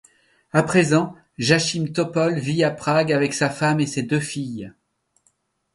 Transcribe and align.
À 0.51 0.63
présent, 0.63 1.13
Jáchym 1.37 1.91
Topol 1.93 2.39
vit 2.39 2.63
à 2.63 2.71
Prague 2.71 3.13
avec 3.13 3.35
sa 3.35 3.51
femme 3.51 3.79
et 3.79 3.85
ses 3.85 4.01
deux 4.01 4.19
filles. 4.19 4.73